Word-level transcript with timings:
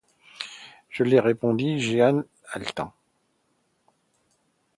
Je 0.89 1.03
l’ai, 1.03 1.19
répondit 1.19 1.79
Jehan 1.79 2.23
haletant. 2.51 2.91